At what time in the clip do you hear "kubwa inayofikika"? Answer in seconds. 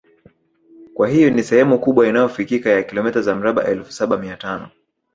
1.79-2.69